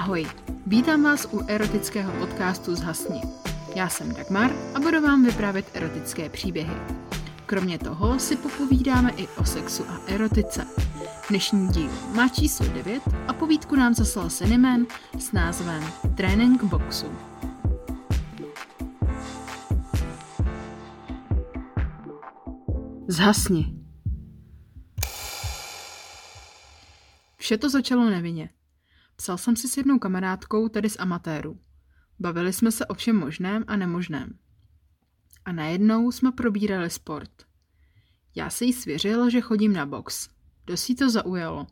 Ahoj, 0.00 0.26
vítám 0.66 1.02
vás 1.02 1.28
u 1.32 1.40
erotického 1.46 2.12
podcastu 2.12 2.74
Zhasni. 2.74 3.20
Já 3.74 3.88
jsem 3.88 4.14
Dagmar 4.14 4.50
a 4.74 4.80
budu 4.80 5.00
vám 5.00 5.24
vyprávět 5.24 5.70
erotické 5.74 6.28
příběhy. 6.28 6.74
Kromě 7.46 7.78
toho 7.78 8.18
si 8.18 8.36
popovídáme 8.36 9.10
i 9.16 9.28
o 9.28 9.44
sexu 9.44 9.84
a 9.88 10.00
erotice. 10.06 10.66
Dnešní 11.28 11.68
díl 11.68 11.90
má 12.14 12.28
číslo 12.28 12.66
9 12.66 13.02
a 13.28 13.32
povídku 13.32 13.76
nám 13.76 13.94
zaslal 13.94 14.30
Cinnamon 14.30 14.86
s 15.18 15.32
názvem 15.32 15.84
Trénink 16.16 16.64
boxu. 16.64 17.06
Zhasni. 23.08 23.74
Vše 27.36 27.58
to 27.58 27.70
začalo 27.70 28.10
nevinně. 28.10 28.50
Psal 29.20 29.38
jsem 29.38 29.56
si 29.56 29.68
s 29.68 29.76
jednou 29.76 29.98
kamarádkou, 29.98 30.68
tedy 30.68 30.90
z 30.90 30.96
amatérů. 31.00 31.60
Bavili 32.18 32.52
jsme 32.52 32.72
se 32.72 32.86
o 32.86 32.94
všem 32.94 33.16
možném 33.16 33.64
a 33.66 33.76
nemožném. 33.76 34.38
A 35.44 35.52
najednou 35.52 36.12
jsme 36.12 36.32
probírali 36.32 36.90
sport. 36.90 37.30
Já 38.34 38.50
se 38.50 38.64
jí 38.64 38.72
svěřil, 38.72 39.30
že 39.30 39.40
chodím 39.40 39.72
na 39.72 39.86
box. 39.86 40.28
Dost 40.66 40.88
jí 40.88 40.96
to 40.96 41.10
zaujalo. 41.10 41.66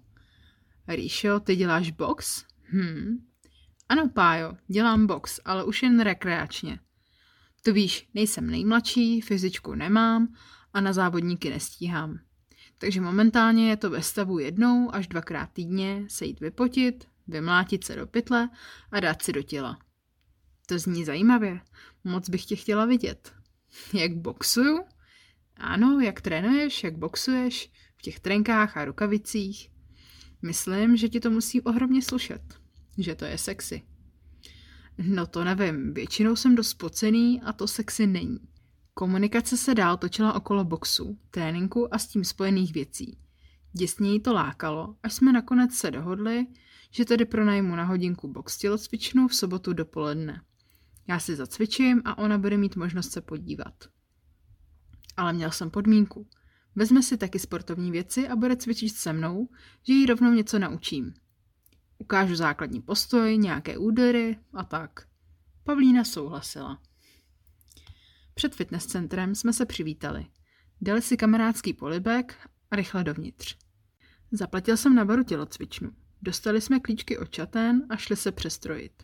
Ríšo, 0.89 1.41
ty 1.41 1.57
děláš 1.57 1.91
box? 1.91 2.45
Hm. 2.73 3.27
Ano, 3.89 4.09
Pájo, 4.09 4.57
dělám 4.67 5.07
box, 5.07 5.41
ale 5.45 5.65
už 5.65 5.83
jen 5.83 6.01
rekreačně. 6.01 6.81
To 7.63 7.73
víš, 7.73 8.09
nejsem 8.15 8.51
nejmladší, 8.51 9.21
fyzičku 9.21 9.75
nemám 9.75 10.35
a 10.73 10.81
na 10.81 10.93
závodníky 10.93 11.51
nestíhám. 11.51 12.19
Takže 12.79 13.01
momentálně 13.01 13.71
je 13.71 13.77
to 13.77 13.91
ve 13.91 14.03
stavu 14.03 14.39
jednou 14.39 14.95
až 14.95 15.09
dvakrát 15.09 15.51
týdně 15.53 16.05
se 16.09 16.27
jít 16.27 16.41
vypotit, 16.41 17.09
vymlátit 17.29 17.85
se 17.85 17.97
do 17.97 18.07
pytle 18.07 18.51
a 18.93 19.01
dát 19.01 19.23
si 19.23 19.33
do 19.33 19.43
těla. 19.43 19.79
To 20.67 20.79
zní 20.79 21.05
zajímavě. 21.05 21.61
Moc 22.05 22.29
bych 22.29 22.45
tě 22.45 22.57
chtěla 22.57 22.85
vidět. 22.85 23.33
Jak 23.95 24.17
boxuju? 24.17 24.85
Ano, 25.57 26.01
jak 26.01 26.21
trénuješ, 26.21 26.85
jak 26.85 26.99
boxuješ, 26.99 27.73
v 27.97 28.03
těch 28.03 28.21
trenkách 28.21 28.77
a 28.77 28.85
rukavicích. 28.85 29.71
Myslím, 30.43 30.97
že 30.97 31.09
ti 31.09 31.21
to 31.21 31.31
musí 31.31 31.61
ohromně 31.61 32.03
slušet. 32.03 32.43
Že 32.99 33.15
to 33.15 33.25
je 33.25 33.39
sexy. 33.39 33.83
No 34.99 35.27
to 35.27 35.45
nevím, 35.45 35.95
většinou 35.95 36.37
jsem 36.37 36.55
dost 36.55 36.69
spocený 36.69 37.43
a 37.43 37.53
to 37.53 37.69
sexy 37.69 38.07
není. 38.07 38.39
Komunikace 38.95 39.57
se 39.57 39.75
dál 39.75 39.97
točila 39.97 40.33
okolo 40.33 40.65
boxu, 40.65 41.19
tréninku 41.31 41.95
a 41.95 41.99
s 41.99 42.07
tím 42.07 42.25
spojených 42.25 42.73
věcí. 42.73 43.19
Děsně 43.73 44.13
jí 44.13 44.21
to 44.21 44.33
lákalo, 44.33 44.97
až 45.03 45.15
jsme 45.15 45.33
nakonec 45.33 45.75
se 45.75 45.91
dohodli, 45.91 46.47
že 46.91 47.05
tedy 47.05 47.25
pronajmu 47.25 47.77
na 47.77 47.85
hodinku 47.85 48.29
box 48.29 48.59
tělocvičnu 48.59 49.29
v 49.29 49.35
sobotu 49.35 49.73
dopoledne. 49.73 50.43
Já 51.09 51.19
si 51.19 51.37
zacvičím 51.37 52.03
a 52.05 52.19
ona 52.19 52.39
bude 52.39 52.57
mít 52.57 52.77
možnost 52.77 53.13
se 53.13 53.21
podívat. 53.21 53.85
Ale 55.17 55.33
měl 55.33 55.51
jsem 55.51 55.71
podmínku. 55.71 56.29
Vezme 56.75 57.03
si 57.03 57.17
taky 57.17 57.39
sportovní 57.39 57.91
věci 57.91 58.29
a 58.29 58.37
bude 58.37 58.57
cvičit 58.57 58.97
se 58.97 59.13
mnou, 59.13 59.49
že 59.83 59.93
jí 59.93 60.07
rovnou 60.07 60.33
něco 60.33 60.59
naučím. 60.59 61.15
Ukážu 61.99 62.35
základní 62.35 62.83
postoj, 62.83 63.39
nějaké 63.39 63.79
údery 63.79 64.39
a 64.55 64.65
tak. 64.65 65.09
Pavlína 65.65 66.05
souhlasila. 66.05 66.83
Před 68.35 68.55
fitness 68.55 68.87
centrem 68.87 69.35
jsme 69.35 69.53
se 69.53 69.67
přivítali. 69.67 70.27
Dali 70.81 71.03
si 71.03 71.17
kamarádský 71.17 71.75
polibek 71.75 72.49
a 72.71 72.77
rychle 72.77 73.05
dovnitř. 73.05 73.57
Zaplatil 74.33 74.77
jsem 74.77 74.95
na 74.95 75.05
baru 75.05 75.25
tělocvičnu. 75.25 75.91
Dostali 76.23 76.61
jsme 76.61 76.81
klíčky 76.81 77.19
od 77.19 77.31
čatén 77.31 77.87
a 77.91 77.97
šli 77.97 78.17
se 78.17 78.33
přestrojit. 78.33 79.03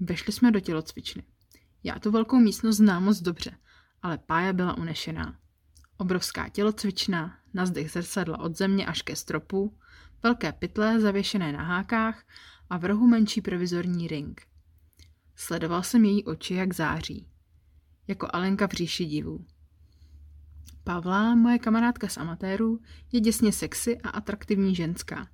Vešli 0.00 0.32
jsme 0.32 0.50
do 0.50 0.60
tělocvičny. 0.60 1.22
Já 1.84 1.98
tu 1.98 2.10
velkou 2.10 2.38
místnost 2.38 2.76
znám 2.76 3.04
moc 3.04 3.20
dobře, 3.20 3.58
ale 4.02 4.18
pája 4.18 4.52
byla 4.52 4.78
unešená. 4.78 5.38
Obrovská 5.96 6.48
tělocvična, 6.48 7.38
na 7.54 7.66
zdech 7.66 7.90
zrcadla 7.90 8.38
od 8.38 8.56
země 8.56 8.86
až 8.86 9.02
ke 9.02 9.16
stropu, 9.16 9.78
velké 10.22 10.52
pytle 10.52 11.00
zavěšené 11.00 11.52
na 11.52 11.62
hákách 11.62 12.24
a 12.70 12.78
v 12.78 12.84
rohu 12.84 13.06
menší 13.06 13.40
provizorní 13.40 14.08
ring. 14.08 14.42
Sledoval 15.36 15.82
jsem 15.82 16.04
její 16.04 16.24
oči, 16.24 16.54
jak 16.54 16.72
září. 16.72 17.28
Jako 18.06 18.28
Alenka 18.32 18.66
v 18.66 18.70
říši 18.70 19.04
divů. 19.04 19.46
Pavla, 20.84 21.34
moje 21.34 21.58
kamarádka 21.58 22.08
z 22.08 22.16
amatérů, 22.16 22.80
je 23.12 23.20
děsně 23.20 23.52
sexy 23.52 23.98
a 23.98 24.08
atraktivní 24.08 24.74
ženská. 24.74 25.28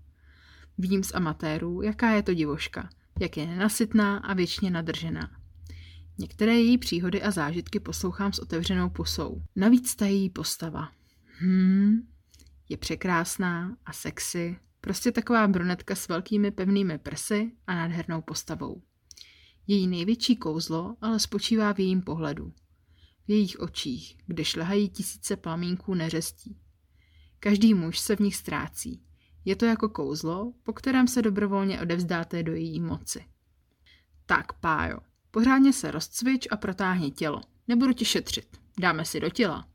Vím 0.78 1.04
z 1.04 1.14
amatérů, 1.14 1.82
jaká 1.82 2.10
je 2.10 2.22
to 2.22 2.34
divoška, 2.34 2.88
jak 3.20 3.36
je 3.36 3.46
nenasytná 3.46 4.18
a 4.18 4.34
věčně 4.34 4.70
nadržená. 4.70 5.40
Některé 6.18 6.54
její 6.54 6.78
příhody 6.78 7.22
a 7.22 7.30
zážitky 7.30 7.80
poslouchám 7.80 8.32
s 8.32 8.38
otevřenou 8.38 8.90
pusou. 8.90 9.42
Navíc 9.56 9.94
ta 9.94 10.06
její 10.06 10.30
postava. 10.30 10.92
Hmm, 11.38 12.08
je 12.68 12.76
překrásná 12.76 13.76
a 13.86 13.92
sexy, 13.92 14.56
prostě 14.80 15.12
taková 15.12 15.48
brunetka 15.48 15.94
s 15.94 16.08
velkými 16.08 16.50
pevnými 16.50 16.98
prsy 16.98 17.52
a 17.66 17.74
nádhernou 17.74 18.22
postavou. 18.22 18.82
Její 19.66 19.86
největší 19.86 20.36
kouzlo 20.36 20.96
ale 21.00 21.20
spočívá 21.20 21.72
v 21.72 21.78
jejím 21.78 22.02
pohledu. 22.02 22.52
V 23.26 23.30
jejich 23.30 23.60
očích, 23.60 24.16
kde 24.26 24.44
šlehají 24.44 24.88
tisíce 24.88 25.36
plamínků 25.36 25.94
neřestí. 25.94 26.56
Každý 27.40 27.74
muž 27.74 27.98
se 27.98 28.16
v 28.16 28.20
nich 28.20 28.36
ztrácí. 28.36 29.02
Je 29.50 29.56
to 29.56 29.64
jako 29.64 29.88
kouzlo, 29.88 30.52
po 30.62 30.72
kterém 30.72 31.08
se 31.08 31.22
dobrovolně 31.22 31.80
odevzdáte 31.80 32.42
do 32.42 32.54
její 32.54 32.80
moci. 32.80 33.24
Tak, 34.26 34.52
pájo, 34.52 34.98
pořádně 35.30 35.72
se 35.72 35.90
rozcvič 35.90 36.48
a 36.50 36.56
protáhni 36.56 37.10
tělo. 37.10 37.40
Nebudu 37.68 37.92
ti 37.92 38.04
šetřit. 38.04 38.60
Dáme 38.80 39.04
si 39.04 39.20
do 39.20 39.30
těla. 39.30 39.68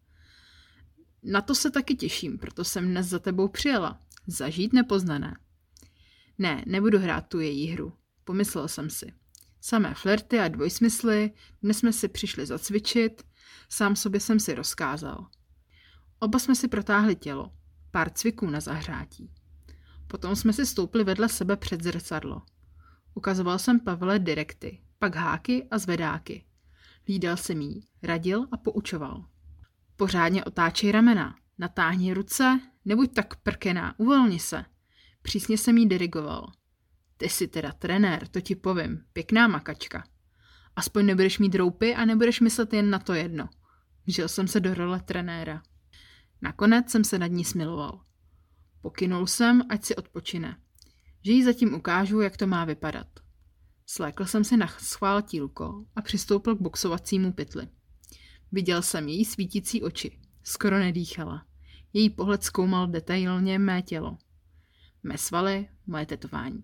Na 1.23 1.41
to 1.41 1.55
se 1.55 1.71
taky 1.71 1.95
těším, 1.95 2.37
proto 2.37 2.63
jsem 2.63 2.87
dnes 2.87 3.07
za 3.07 3.19
tebou 3.19 3.47
přijela. 3.47 3.99
Zažít 4.27 4.73
nepoznané. 4.73 5.37
Ne, 6.37 6.63
nebudu 6.67 6.99
hrát 6.99 7.27
tu 7.27 7.39
její 7.39 7.67
hru. 7.67 7.93
Pomyslel 8.23 8.67
jsem 8.67 8.89
si. 8.89 9.13
Samé 9.61 9.93
flirty 9.93 10.39
a 10.39 10.47
dvojsmysly, 10.47 11.31
dnes 11.63 11.77
jsme 11.77 11.93
si 11.93 12.07
přišli 12.07 12.45
zacvičit, 12.45 13.23
sám 13.69 13.95
sobě 13.95 14.19
jsem 14.19 14.39
si 14.39 14.53
rozkázal. 14.53 15.27
Oba 16.19 16.39
jsme 16.39 16.55
si 16.55 16.67
protáhli 16.67 17.15
tělo, 17.15 17.51
pár 17.91 18.09
cviků 18.09 18.49
na 18.49 18.59
zahřátí. 18.59 19.31
Potom 20.15 20.35
jsme 20.35 20.53
si 20.53 20.65
stoupli 20.65 21.03
vedle 21.03 21.29
sebe 21.29 21.57
před 21.57 21.83
zrcadlo. 21.83 22.41
Ukazoval 23.13 23.59
jsem 23.59 23.79
Pavle 23.79 24.19
direkty, 24.19 24.81
pak 24.99 25.15
háky 25.15 25.67
a 25.71 25.77
zvedáky. 25.77 26.45
Lídal 27.07 27.37
jsem 27.37 27.61
jí, 27.61 27.87
radil 28.03 28.47
a 28.51 28.57
poučoval. 28.57 29.25
Pořádně 29.95 30.43
otáčej 30.43 30.91
ramena, 30.91 31.35
natáhni 31.57 32.13
ruce, 32.13 32.59
nebuď 32.85 33.13
tak 33.13 33.35
prkená, 33.35 33.99
uvolni 33.99 34.39
se. 34.39 34.65
Přísně 35.21 35.57
jsem 35.57 35.77
jí 35.77 35.85
dirigoval. 35.85 36.51
Ty 37.17 37.29
jsi 37.29 37.47
teda 37.47 37.71
trenér, 37.71 38.27
to 38.27 38.41
ti 38.41 38.55
povím, 38.55 39.05
pěkná 39.13 39.47
makačka. 39.47 40.03
Aspoň 40.75 41.05
nebudeš 41.05 41.39
mít 41.39 41.55
roupy 41.55 41.95
a 41.95 42.05
nebudeš 42.05 42.39
myslet 42.39 42.73
jen 42.73 42.89
na 42.89 42.99
to 42.99 43.13
jedno. 43.13 43.49
Žil 44.07 44.27
jsem 44.27 44.47
se 44.47 44.59
do 44.59 44.73
role 44.73 44.99
trenéra. 44.99 45.63
Nakonec 46.41 46.91
jsem 46.91 47.03
se 47.03 47.19
nad 47.19 47.27
ní 47.27 47.45
smiloval. 47.45 48.04
Pokynul 48.85 49.27
jsem, 49.27 49.61
ať 49.69 49.85
si 49.85 49.95
odpočine. 49.95 50.57
Že 51.23 51.31
jí 51.31 51.43
zatím 51.43 51.73
ukážu, 51.73 52.21
jak 52.21 52.37
to 52.37 52.47
má 52.47 52.65
vypadat. 52.65 53.07
Slékl 53.85 54.25
jsem 54.25 54.43
si 54.43 54.57
na 54.57 54.67
schvál 54.67 55.21
tílko 55.21 55.85
a 55.95 56.01
přistoupil 56.01 56.55
k 56.55 56.61
boxovacímu 56.61 57.33
pytli. 57.33 57.67
Viděl 58.51 58.81
jsem 58.81 59.07
její 59.07 59.25
svítící 59.25 59.83
oči. 59.83 60.19
Skoro 60.43 60.79
nedýchala. 60.79 61.45
Její 61.93 62.09
pohled 62.09 62.43
zkoumal 62.43 62.87
detailně 62.87 63.59
mé 63.59 63.81
tělo. 63.81 64.17
Mé 65.03 65.17
svaly, 65.17 65.69
moje 65.87 66.05
tetování. 66.05 66.63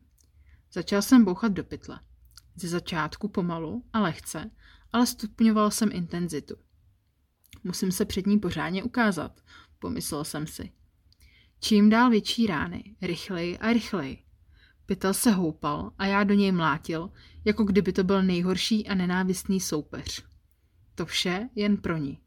Začal 0.74 1.02
jsem 1.02 1.26
bouchat 1.26 1.52
do 1.52 1.64
pytle. 1.64 2.00
Ze 2.56 2.68
začátku 2.68 3.28
pomalu 3.28 3.86
a 3.94 4.00
lehce, 4.00 4.52
ale 4.94 5.08
stupňoval 5.08 5.72
jsem 5.72 5.90
intenzitu. 5.92 6.56
Musím 7.64 7.92
se 7.92 8.06
před 8.06 8.28
ní 8.28 8.40
pořádně 8.40 8.84
ukázat, 8.84 9.42
pomyslel 9.80 10.24
jsem 10.24 10.48
si. 10.48 10.72
Čím 11.64 11.90
dál 11.90 12.10
větší 12.10 12.48
rány, 12.48 12.96
rychleji 13.02 13.58
a 13.58 13.74
rychleji. 13.74 14.24
Pytel 14.86 15.14
se 15.14 15.32
houpal 15.32 15.92
a 15.98 16.06
já 16.06 16.24
do 16.24 16.34
něj 16.34 16.52
mlátil, 16.52 17.12
jako 17.46 17.64
kdyby 17.64 17.94
to 17.94 18.04
byl 18.04 18.24
nejhorší 18.24 18.88
a 18.88 18.96
nenávistný 18.96 19.60
soupeř. 19.60 20.26
To 20.96 21.06
vše 21.06 21.50
jen 21.56 21.78
pro 21.78 21.98
ní. 21.98 22.22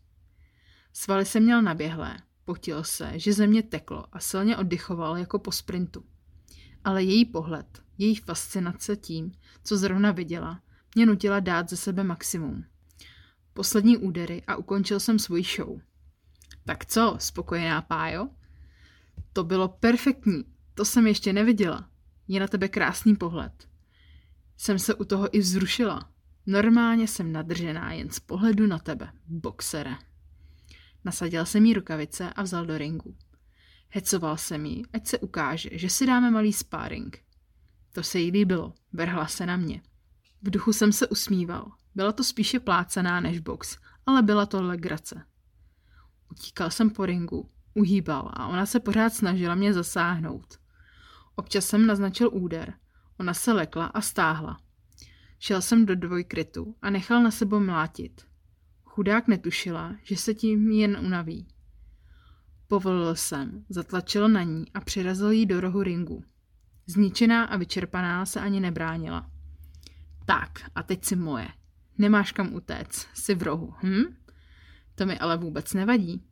Svaly 0.92 1.24
se 1.24 1.40
měl 1.40 1.62
naběhlé, 1.62 2.16
potil 2.44 2.84
se, 2.84 3.12
že 3.14 3.32
země 3.32 3.62
teklo 3.62 4.04
a 4.12 4.20
silně 4.20 4.56
oddychoval 4.56 5.16
jako 5.16 5.38
po 5.38 5.52
sprintu. 5.52 6.04
Ale 6.84 7.02
její 7.02 7.24
pohled, 7.24 7.82
její 7.98 8.16
fascinace 8.16 8.96
tím, 8.96 9.32
co 9.64 9.76
zrovna 9.76 10.12
viděla, 10.12 10.60
mě 10.94 11.06
nutila 11.06 11.40
dát 11.40 11.70
ze 11.70 11.76
sebe 11.76 12.04
maximum. 12.04 12.64
Poslední 13.54 13.96
údery 13.96 14.42
a 14.46 14.56
ukončil 14.56 15.00
jsem 15.00 15.18
svůj 15.18 15.44
show. 15.44 15.80
Tak 16.64 16.86
co, 16.86 17.16
spokojená 17.20 17.82
pájo? 17.82 18.28
To 19.32 19.44
bylo 19.44 19.68
perfektní, 19.68 20.44
to 20.74 20.84
jsem 20.84 21.06
ještě 21.06 21.32
neviděla. 21.32 21.88
Je 22.28 22.40
na 22.40 22.48
tebe 22.48 22.68
krásný 22.68 23.16
pohled. 23.16 23.68
jsem 24.56 24.78
se 24.78 24.94
u 24.94 25.04
toho 25.04 25.36
i 25.36 25.40
vzrušila. 25.40 26.10
Normálně 26.46 27.08
jsem 27.08 27.32
nadržená 27.32 27.92
jen 27.92 28.10
z 28.10 28.20
pohledu 28.20 28.66
na 28.66 28.78
tebe, 28.78 29.12
boxere. 29.26 29.96
Nasadil 31.04 31.46
jsem 31.46 31.64
jí 31.64 31.74
rukavice 31.74 32.32
a 32.32 32.42
vzal 32.42 32.66
do 32.66 32.78
ringu. 32.78 33.16
Hecoval 33.88 34.36
jsem 34.36 34.66
jí, 34.66 34.82
ať 34.92 35.06
se 35.06 35.18
ukáže, 35.18 35.70
že 35.72 35.90
si 35.90 36.06
dáme 36.06 36.30
malý 36.30 36.52
sparring. 36.52 37.18
To 37.92 38.02
se 38.02 38.18
jí 38.18 38.30
líbilo, 38.30 38.74
vrhla 38.92 39.26
se 39.26 39.46
na 39.46 39.56
mě. 39.56 39.82
V 40.42 40.50
duchu 40.50 40.72
jsem 40.72 40.92
se 40.92 41.08
usmíval. 41.08 41.72
Byla 41.94 42.12
to 42.12 42.24
spíše 42.24 42.60
plácená 42.60 43.20
než 43.20 43.40
box, 43.40 43.78
ale 44.06 44.22
byla 44.22 44.46
to 44.46 44.62
legrace. 44.62 45.24
Utíkal 46.30 46.70
jsem 46.70 46.90
po 46.90 47.06
ringu, 47.06 47.50
uhýbal 47.74 48.30
a 48.32 48.48
ona 48.48 48.66
se 48.66 48.80
pořád 48.80 49.14
snažila 49.14 49.54
mě 49.54 49.72
zasáhnout. 49.72 50.58
Občas 51.36 51.66
jsem 51.66 51.86
naznačil 51.86 52.30
úder. 52.32 52.74
Ona 53.20 53.34
se 53.34 53.52
lekla 53.52 53.86
a 53.86 54.00
stáhla. 54.00 54.58
Šel 55.38 55.62
jsem 55.62 55.86
do 55.86 55.94
dvojkrytu 55.94 56.76
a 56.82 56.90
nechal 56.90 57.22
na 57.22 57.30
sebe 57.30 57.60
mlátit. 57.60 58.26
Chudák 58.84 59.28
netušila, 59.28 59.96
že 60.02 60.16
se 60.16 60.34
tím 60.34 60.70
jen 60.70 60.98
unaví. 61.00 61.46
Povolil 62.68 63.14
jsem, 63.14 63.64
zatlačil 63.68 64.28
na 64.28 64.42
ní 64.42 64.64
a 64.74 64.80
přirazil 64.80 65.30
jí 65.30 65.46
do 65.46 65.60
rohu 65.60 65.82
ringu. 65.82 66.24
Zničená 66.86 67.44
a 67.44 67.56
vyčerpaná 67.56 68.26
se 68.26 68.40
ani 68.40 68.60
nebránila. 68.60 69.30
Tak, 70.26 70.50
a 70.74 70.82
teď 70.82 71.04
si 71.04 71.16
moje. 71.16 71.48
Nemáš 71.98 72.32
kam 72.32 72.54
utéct, 72.54 73.08
jsi 73.14 73.34
v 73.34 73.42
rohu, 73.42 73.74
hm? 73.82 74.16
To 74.94 75.06
mi 75.06 75.18
ale 75.18 75.36
vůbec 75.36 75.74
nevadí. 75.74 76.24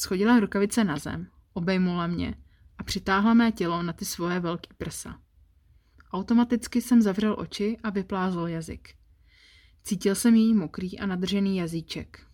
Schodila 0.00 0.40
rukavice 0.40 0.84
na 0.84 0.96
zem, 0.96 1.26
obejmula 1.52 2.06
mě 2.06 2.34
a 2.78 2.82
přitáhla 2.82 3.34
mé 3.34 3.52
tělo 3.52 3.82
na 3.82 3.92
ty 3.92 4.04
svoje 4.04 4.40
velký 4.40 4.70
prsa. 4.78 5.20
Automaticky 6.12 6.82
jsem 6.82 7.02
zavřel 7.02 7.36
oči 7.38 7.76
a 7.82 7.90
vyplázl 7.90 8.40
jazyk. 8.40 8.94
Cítil 9.84 10.14
jsem 10.14 10.34
její 10.34 10.54
mokrý 10.54 10.98
a 10.98 11.06
nadržený 11.06 11.56
jazyček. 11.56 12.26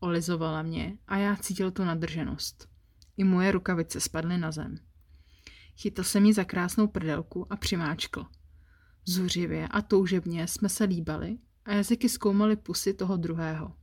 Olizovala 0.00 0.62
mě 0.62 0.98
a 1.08 1.16
já 1.16 1.36
cítil 1.36 1.70
tu 1.70 1.84
nadrženost. 1.84 2.68
I 3.16 3.24
moje 3.24 3.52
rukavice 3.52 4.00
spadly 4.00 4.38
na 4.38 4.52
zem. 4.52 4.78
Chytl 5.76 6.02
jsem 6.02 6.26
ji 6.26 6.32
za 6.32 6.44
krásnou 6.44 6.86
prdelku 6.86 7.52
a 7.52 7.56
přimáčkl. 7.56 8.26
Zuřivě 9.04 9.68
a 9.68 9.82
toužebně 9.82 10.48
jsme 10.48 10.68
se 10.68 10.84
líbali 10.84 11.38
a 11.64 11.72
jazyky 11.72 12.08
zkoumaly 12.08 12.56
pusy 12.56 12.94
toho 12.94 13.16
druhého. 13.16 13.76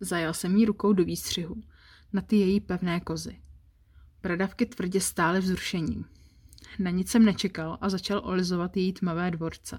Zajal 0.00 0.34
jsem 0.34 0.56
jí 0.56 0.64
rukou 0.64 0.92
do 0.92 1.04
výstřihu, 1.04 1.62
na 2.12 2.22
ty 2.22 2.36
její 2.36 2.60
pevné 2.60 3.00
kozy. 3.00 3.42
Bradavky 4.22 4.66
tvrdě 4.66 5.00
stály 5.00 5.40
vzrušením. 5.40 6.04
Na 6.78 6.90
nic 6.90 7.10
jsem 7.10 7.24
nečekal 7.24 7.78
a 7.80 7.88
začal 7.88 8.20
olizovat 8.24 8.76
její 8.76 8.92
tmavé 8.92 9.30
dvorce. 9.30 9.78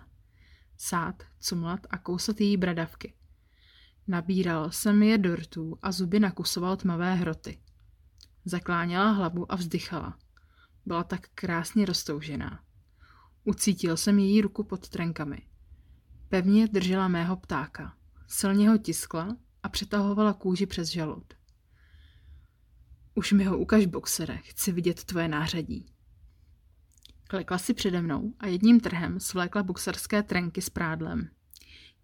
Sát, 0.78 1.24
cumlat 1.40 1.80
a 1.90 1.98
kousat 1.98 2.42
její 2.42 2.58
bradavky. 2.58 3.14
Nabíral 4.08 4.72
jsem 4.72 5.04
je 5.04 5.18
do 5.18 5.36
rtů 5.36 5.78
a 5.82 5.92
zuby 5.92 6.20
nakusoval 6.20 6.78
tmavé 6.78 7.16
hroty. 7.16 7.60
Zakláněla 8.46 9.12
hlavu 9.12 9.52
a 9.52 9.56
vzdychala. 9.56 10.18
Byla 10.86 11.04
tak 11.04 11.28
krásně 11.36 11.86
roztoužená. 11.86 12.64
Ucítil 13.44 13.98
jsem 13.98 14.20
její 14.20 14.42
ruku 14.42 14.64
pod 14.64 14.90
trenkami. 14.90 15.48
Pevně 16.30 16.68
držela 16.68 17.08
mého 17.08 17.38
ptáka. 17.38 17.98
Silně 18.28 18.70
ho 18.70 18.78
tiskla 18.78 19.38
a 19.64 19.70
přetahovala 19.70 20.34
kůži 20.34 20.66
přes 20.66 20.90
žalud. 20.90 21.34
Už 23.16 23.32
mi 23.32 23.44
ho 23.44 23.58
ukaž, 23.58 23.86
boxere, 23.86 24.38
chci 24.38 24.72
vidět 24.72 25.04
tvoje 25.04 25.28
nářadí. 25.28 25.86
Klekla 27.28 27.58
si 27.58 27.74
přede 27.74 28.02
mnou 28.02 28.34
a 28.40 28.48
jedním 28.48 28.80
trhem 28.80 29.20
svlékla 29.20 29.64
boxerské 29.64 30.24
trenky 30.24 30.62
s 30.62 30.70
prádlem. 30.70 31.30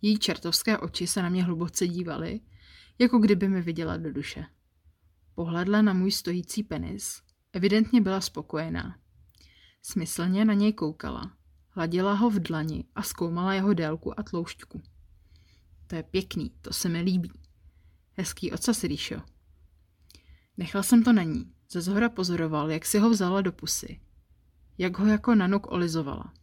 Její 0.01 0.19
čertovské 0.19 0.77
oči 0.77 1.07
se 1.07 1.21
na 1.21 1.29
mě 1.29 1.43
hluboce 1.43 1.87
dívaly, 1.87 2.39
jako 2.99 3.19
kdyby 3.19 3.47
mi 3.47 3.61
viděla 3.61 3.97
do 3.97 4.13
duše. 4.13 4.45
Pohledla 5.35 5.81
na 5.81 5.93
můj 5.93 6.11
stojící 6.11 6.63
penis. 6.63 7.21
Evidentně 7.53 8.01
byla 8.01 8.21
spokojená. 8.21 8.99
Smyslně 9.81 10.45
na 10.45 10.53
něj 10.53 10.73
koukala. 10.73 11.31
Hladila 11.69 12.13
ho 12.13 12.29
v 12.29 12.39
dlani 12.39 12.85
a 12.95 13.03
zkoumala 13.03 13.53
jeho 13.53 13.73
délku 13.73 14.19
a 14.19 14.23
tloušťku. 14.23 14.81
To 15.87 15.95
je 15.95 16.03
pěkný, 16.03 16.51
to 16.61 16.73
se 16.73 16.89
mi 16.89 17.01
líbí. 17.01 17.31
Hezký 18.17 18.51
ocas, 18.51 18.83
Ríšo. 18.83 19.21
Nechal 20.59 20.83
jsem 20.83 21.03
to 21.03 21.13
na 21.13 21.23
ní. 21.23 21.51
Ze 21.69 21.81
zhora 21.81 22.09
pozoroval, 22.09 22.71
jak 22.71 22.85
si 22.85 22.99
ho 22.99 23.09
vzala 23.09 23.41
do 23.41 23.51
pusy. 23.51 23.99
Jak 24.77 24.99
ho 24.99 25.07
jako 25.07 25.35
nanuk 25.35 25.71
olizovala. 25.71 26.33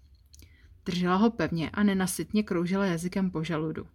Držela 0.84 1.16
ho 1.16 1.30
pevně 1.30 1.70
a 1.70 1.82
nenasytně 1.82 2.42
kroužila 2.42 2.86
jazykem 2.86 3.30
po 3.30 3.44
žaludu. 3.44 3.86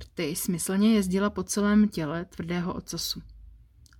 Rty 0.00 0.36
smyslně 0.36 0.94
jezdila 0.94 1.30
po 1.30 1.42
celém 1.42 1.88
těle 1.88 2.24
tvrdého 2.24 2.74
ocasu. 2.74 3.22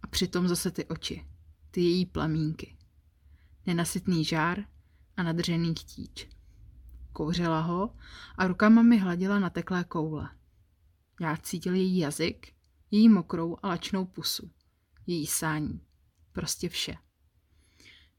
A 0.03 0.07
přitom 0.07 0.49
zase 0.49 0.71
ty 0.71 0.85
oči, 0.85 1.27
ty 1.71 1.81
její 1.81 2.07
plamínky. 2.07 2.77
Nenasytný 3.67 4.25
žár 4.25 4.65
a 5.17 5.23
nadržený 5.23 5.75
chtíč. 5.75 6.29
Kouřila 7.13 7.61
ho 7.61 7.95
a 8.39 8.47
rukama 8.47 8.83
mi 8.83 8.99
hladila 8.99 9.39
na 9.39 9.51
teklé 9.51 9.85
koule. 9.85 10.29
Já 11.21 11.37
cítil 11.37 11.75
její 11.75 11.99
jazyk, 11.99 12.53
její 12.91 13.09
mokrou 13.09 13.57
a 13.63 13.69
lačnou 13.69 14.05
pusu, 14.05 14.51
její 15.07 15.27
sání. 15.27 15.81
Prostě 16.33 16.69
vše. 16.69 16.97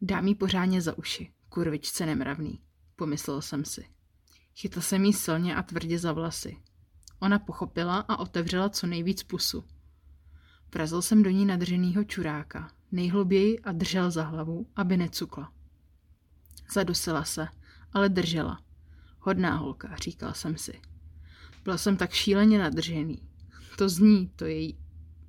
Dám 0.01 0.27
jí 0.27 0.35
pořádně 0.35 0.81
za 0.81 0.97
uši, 0.97 1.33
kurvičce 1.49 2.05
nemravný, 2.05 2.61
pomyslel 2.95 3.41
jsem 3.41 3.65
si. 3.65 3.85
Chytl 4.55 4.81
jsem 4.81 5.05
jí 5.05 5.13
silně 5.13 5.55
a 5.55 5.63
tvrdě 5.63 5.99
za 5.99 6.13
vlasy. 6.13 6.57
Ona 7.19 7.39
pochopila 7.39 7.97
a 7.97 8.17
otevřela 8.17 8.69
co 8.69 8.87
nejvíc 8.87 9.23
pusu. 9.23 9.63
Vrazil 10.73 11.01
jsem 11.01 11.23
do 11.23 11.29
ní 11.29 11.45
nadrženýho 11.45 12.03
čuráka, 12.03 12.71
nejhluběji 12.91 13.59
a 13.59 13.71
držel 13.71 14.11
za 14.11 14.23
hlavu, 14.23 14.67
aby 14.75 14.97
necukla. 14.97 15.53
Zadusila 16.73 17.23
se, 17.23 17.47
ale 17.93 18.09
držela. 18.09 18.61
Hodná 19.19 19.55
holka, 19.55 19.95
říkal 19.95 20.33
jsem 20.33 20.57
si. 20.57 20.81
Byl 21.63 21.77
jsem 21.77 21.97
tak 21.97 22.11
šíleně 22.11 22.59
nadržený. 22.59 23.29
To 23.77 23.89
zní, 23.89 24.27
to 24.35 24.45
její 24.45 24.77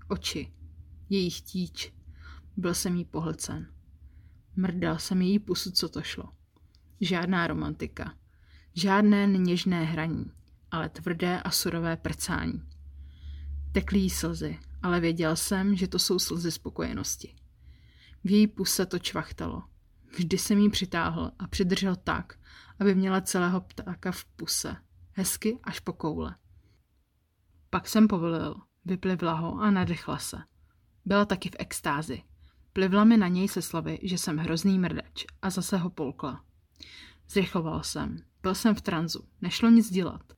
oči, 0.08 0.52
její 1.08 1.30
chtíč. 1.30 1.92
Byl 2.56 2.74
jsem 2.74 2.96
jí 2.96 3.04
pohlcen. 3.04 3.72
Mrdal 4.56 4.98
jsem 4.98 5.22
její 5.22 5.38
pusu, 5.38 5.70
co 5.70 5.88
to 5.88 6.02
šlo. 6.02 6.32
Žádná 7.00 7.46
romantika. 7.46 8.14
Žádné 8.74 9.26
něžné 9.26 9.84
hraní, 9.84 10.32
ale 10.70 10.88
tvrdé 10.88 11.40
a 11.42 11.50
surové 11.50 11.96
prcání. 11.96 12.62
Tekly 13.72 13.98
jí 13.98 14.10
slzy, 14.10 14.58
ale 14.82 15.00
věděl 15.00 15.36
jsem, 15.36 15.76
že 15.76 15.88
to 15.88 15.98
jsou 15.98 16.18
slzy 16.18 16.50
spokojenosti. 16.50 17.34
V 18.24 18.30
její 18.30 18.46
puse 18.46 18.86
to 18.86 18.98
čvachtalo. 18.98 19.62
Vždy 20.16 20.38
jsem 20.38 20.58
jí 20.58 20.70
přitáhl 20.70 21.32
a 21.38 21.46
přidržel 21.46 21.96
tak, 21.96 22.38
aby 22.80 22.94
měla 22.94 23.20
celého 23.20 23.60
ptáka 23.60 24.12
v 24.12 24.24
puse. 24.24 24.76
Hezky 25.12 25.58
až 25.64 25.80
po 25.80 25.92
koule. 25.92 26.36
Pak 27.70 27.88
jsem 27.88 28.08
povolil, 28.08 28.54
vyplivla 28.84 29.32
ho 29.32 29.58
a 29.60 29.70
nadechla 29.70 30.18
se. 30.18 30.38
Byla 31.06 31.24
taky 31.24 31.48
v 31.48 31.56
extázi. 31.58 32.22
Plivla 32.72 33.04
mi 33.04 33.16
na 33.16 33.28
něj 33.28 33.48
se 33.48 33.62
slavy, 33.62 33.98
že 34.02 34.18
jsem 34.18 34.36
hrozný 34.36 34.78
mrdač 34.78 35.24
a 35.42 35.50
zase 35.50 35.76
ho 35.76 35.90
polkla. 35.90 36.44
Zrychloval 37.28 37.82
jsem. 37.82 38.18
Byl 38.42 38.54
jsem 38.54 38.74
v 38.74 38.80
tranzu. 38.80 39.28
Nešlo 39.40 39.70
nic 39.70 39.90
dělat. 39.90 40.32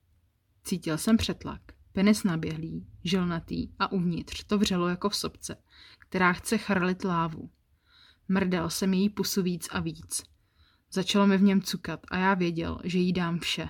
Cítil 0.65 0.99
jsem 0.99 1.17
přetlak. 1.17 1.61
Penis 1.93 2.25
naběhlý, 2.25 2.87
žilnatý 3.05 3.69
a 3.79 3.93
uvnitř 3.93 4.45
to 4.45 4.59
vřelo 4.59 4.89
jako 4.89 5.09
v 5.09 5.17
sobce, 5.17 5.57
která 5.99 6.33
chce 6.33 6.59
chrlit 6.59 7.05
lávu. 7.05 7.51
Mrdal 8.29 8.71
jsem 8.71 8.95
její 8.95 9.09
pusu 9.09 9.43
víc 9.43 9.69
a 9.73 9.81
víc. 9.81 10.23
Začalo 10.93 11.27
mi 11.27 11.39
v 11.39 11.43
něm 11.43 11.63
cukat 11.63 12.01
a 12.11 12.17
já 12.17 12.35
věděl, 12.35 12.81
že 12.85 12.99
jí 12.99 13.13
dám 13.13 13.39
vše. 13.39 13.69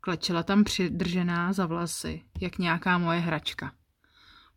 Klečela 0.00 0.42
tam 0.42 0.64
přidržená 0.64 1.52
za 1.52 1.66
vlasy, 1.66 2.24
jak 2.40 2.58
nějaká 2.58 2.98
moje 2.98 3.20
hračka. 3.20 3.72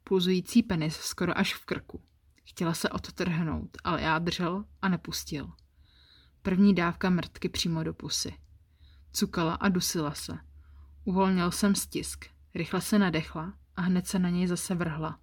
Pulzující 0.09 0.63
penis 0.63 0.95
skoro 0.95 1.37
až 1.37 1.53
v 1.53 1.65
krku. 1.65 2.01
Chtěla 2.43 2.73
se 2.73 2.89
odtrhnout, 2.89 3.77
ale 3.83 4.01
já 4.01 4.19
držel 4.19 4.65
a 4.81 4.89
nepustil. 4.89 5.51
První 6.41 6.75
dávka 6.75 7.09
mrtky 7.09 7.49
přímo 7.49 7.83
do 7.83 7.93
pusy. 7.93 8.33
Cukala 9.11 9.53
a 9.53 9.69
dusila 9.69 10.13
se. 10.13 10.37
Uvolnil 11.03 11.51
jsem 11.51 11.75
stisk, 11.75 12.25
rychle 12.55 12.81
se 12.81 12.99
nadechla 12.99 13.53
a 13.75 13.81
hned 13.81 14.07
se 14.07 14.19
na 14.19 14.29
něj 14.29 14.47
zase 14.47 14.75
vrhla. 14.75 15.19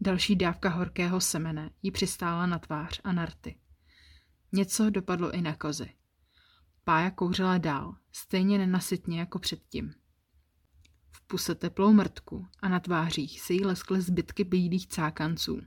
Další 0.00 0.36
dávka 0.36 0.68
horkého 0.68 1.20
semene 1.20 1.70
jí 1.82 1.90
přistála 1.90 2.46
na 2.46 2.58
tvář 2.58 3.00
a 3.04 3.12
na 3.12 3.26
rty. 3.26 3.58
Něco 4.52 4.90
dopadlo 4.90 5.30
i 5.30 5.42
na 5.42 5.54
kozy. 5.54 5.92
Pája 6.84 7.10
kouřila 7.10 7.58
dál, 7.58 7.96
stejně 8.12 8.58
nenasytně 8.58 9.20
jako 9.20 9.38
předtím. 9.38 9.94
V 11.18 11.26
puse 11.26 11.54
teplou 11.54 11.92
mrtku 11.92 12.46
a 12.62 12.68
na 12.68 12.80
tvářích 12.80 13.40
se 13.40 13.52
jí 13.52 13.64
leskly 13.64 14.00
zbytky 14.00 14.44
bílých 14.44 14.88
cákanců. 14.88 15.60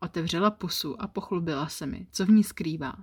Otevřela 0.00 0.50
pusu 0.50 1.02
a 1.02 1.06
pochlubila 1.06 1.68
se 1.68 1.86
mi, 1.86 2.06
co 2.12 2.26
v 2.26 2.30
ní 2.30 2.44
skrývá. 2.44 2.94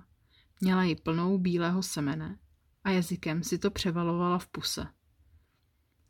Měla 0.60 0.82
ji 0.82 0.96
plnou 0.96 1.38
bílého 1.38 1.82
semene 1.82 2.38
a 2.84 2.90
jazykem 2.90 3.42
si 3.42 3.58
to 3.58 3.70
převalovala 3.70 4.38
v 4.38 4.46
puse. 4.46 4.86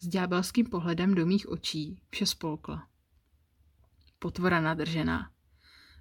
S 0.01 0.09
ďábelským 0.09 0.67
pohledem 0.67 1.15
do 1.15 1.27
mých 1.27 1.49
očí 1.49 2.01
vše 2.11 2.27
spolkla. 2.27 2.89
Potvora 4.19 4.61
nadržená. 4.61 5.31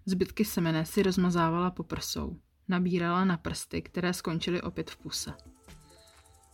Zbytky 0.06 0.46
semene 0.46 0.86
si 0.86 1.04
rozmazávala 1.04 1.72
po 1.72 1.84
prsou. 1.84 2.40
Nabírala 2.68 3.26
na 3.26 3.38
prsty, 3.38 3.82
které 3.82 4.14
skončily 4.14 4.62
opět 4.62 4.92
v 4.92 4.98
puse. 4.98 5.34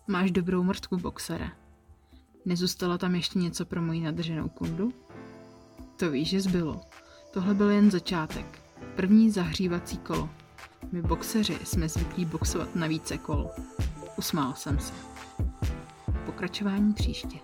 Máš 0.07 0.31
dobrou 0.31 0.63
mrtku, 0.63 0.97
boxere. 0.97 1.68
Nezůstalo 2.49 2.97
tam 2.97 3.15
ještě 3.15 3.39
něco 3.39 3.65
pro 3.65 3.81
moji 3.81 4.01
nadrženou 4.01 4.49
kundu? 4.49 4.93
To 5.95 6.11
víš, 6.11 6.29
že 6.29 6.41
zbylo. 6.41 6.81
Tohle 7.33 7.53
byl 7.53 7.69
jen 7.69 7.91
začátek. 7.91 8.61
První 8.95 9.31
zahřívací 9.31 9.97
kolo. 9.97 10.29
My 10.91 11.01
boxeři 11.01 11.57
jsme 11.63 11.89
zvyklí 11.89 12.25
boxovat 12.25 12.75
na 12.75 12.87
více 12.87 13.17
kol. 13.17 13.49
Usmál 14.17 14.53
jsem 14.53 14.79
se. 14.79 14.93
Pokračování 16.25 16.93
příště. 16.93 17.39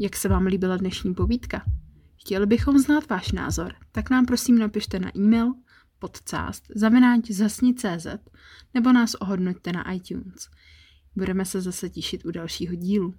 Jak 0.00 0.16
se 0.16 0.28
vám 0.28 0.46
líbila 0.46 0.76
dnešní 0.76 1.14
povídka? 1.14 1.64
Chtěli 2.16 2.46
bychom 2.46 2.78
znát 2.78 3.08
váš 3.08 3.32
názor, 3.32 3.74
tak 3.92 4.10
nám 4.10 4.26
prosím 4.26 4.58
napište 4.58 4.98
na 4.98 5.16
e-mail 5.16 5.54
podcast 5.98 6.64
zavináč 6.74 7.30
zasni.cz 7.30 8.06
nebo 8.74 8.92
nás 8.92 9.14
ohodnoťte 9.14 9.72
na 9.72 9.92
iTunes. 9.92 10.48
Budeme 11.16 11.44
se 11.44 11.60
zase 11.60 11.90
těšit 11.90 12.24
u 12.24 12.30
dalšího 12.30 12.74
dílu. 12.74 13.14